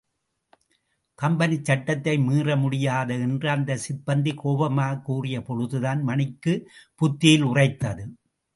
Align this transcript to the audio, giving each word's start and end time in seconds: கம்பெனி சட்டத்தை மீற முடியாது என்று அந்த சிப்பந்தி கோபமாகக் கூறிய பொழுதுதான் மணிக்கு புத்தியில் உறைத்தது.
கம்பெனி 1.15 1.59
சட்டத்தை 1.63 2.17
மீற 2.17 2.55
முடியாது 2.55 3.19
என்று 3.19 3.49
அந்த 3.49 3.79
சிப்பந்தி 3.89 4.33
கோபமாகக் 4.35 5.05
கூறிய 5.05 5.41
பொழுதுதான் 5.41 6.03
மணிக்கு 6.03 6.69
புத்தியில் 6.95 7.45
உறைத்தது. 7.45 8.07